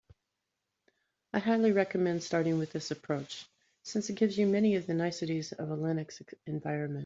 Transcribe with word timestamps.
I 1.31 1.37
highly 1.37 1.73
recommend 1.73 2.23
starting 2.23 2.57
with 2.57 2.71
this 2.71 2.89
approach, 2.89 3.47
since 3.83 4.09
it 4.09 4.15
gives 4.15 4.35
you 4.35 4.47
many 4.47 4.75
of 4.75 4.87
the 4.87 4.95
niceties 4.95 5.51
of 5.51 5.69
a 5.69 5.77
Linux 5.77 6.23
environment. 6.47 6.99